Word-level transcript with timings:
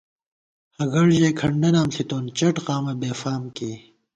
ہگڑ 0.77 1.05
ژَئی 1.17 1.31
کھنڈہ 1.39 1.69
نام 1.73 1.87
ݪِتون، 1.93 2.23
چٹ 2.37 2.55
قامہ 2.65 2.93
بےفام 2.99 3.43
کېئی 3.55 3.75